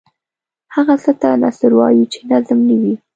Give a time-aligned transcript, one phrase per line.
[0.75, 2.93] هغه څه ته نثر وايو چې نظم نه وي.